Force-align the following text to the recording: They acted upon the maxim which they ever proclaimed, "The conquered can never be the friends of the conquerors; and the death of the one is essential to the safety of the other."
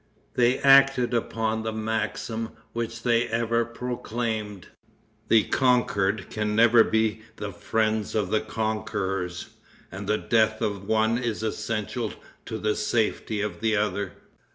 They 0.33 0.57
acted 0.57 1.13
upon 1.13 1.61
the 1.61 1.71
maxim 1.71 2.53
which 2.73 3.03
they 3.03 3.27
ever 3.27 3.63
proclaimed, 3.65 4.65
"The 5.27 5.43
conquered 5.43 6.31
can 6.31 6.55
never 6.55 6.83
be 6.83 7.21
the 7.35 7.51
friends 7.51 8.15
of 8.15 8.31
the 8.31 8.41
conquerors; 8.41 9.49
and 9.91 10.07
the 10.07 10.17
death 10.17 10.59
of 10.59 10.73
the 10.73 10.79
one 10.87 11.19
is 11.19 11.43
essential 11.43 12.13
to 12.47 12.57
the 12.57 12.75
safety 12.75 13.41
of 13.41 13.61
the 13.61 13.75
other." 13.75 14.13